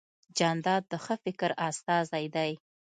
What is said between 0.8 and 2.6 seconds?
د ښه فکر استازی دی.